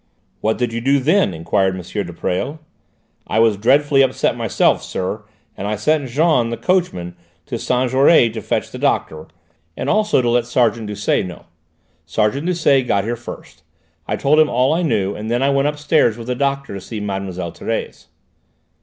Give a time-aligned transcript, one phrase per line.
[0.39, 1.81] "What did you do then?" enquired M.
[1.83, 2.57] de Presles.
[3.27, 5.21] "I was dreadfully upset myself, sir,
[5.55, 9.27] and I sent Jean, the coachman, to Saint Jaury to fetch the doctor
[9.77, 11.45] and also to let Sergeant Doucet know.
[12.07, 13.61] Sergeant Doucet got here first;
[14.07, 16.81] I told him all I knew, and then I went upstairs with the doctor to
[16.81, 17.19] see Mlle.
[17.29, 18.07] Thérèse."